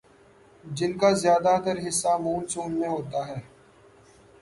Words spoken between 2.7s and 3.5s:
میں ہوتا ہے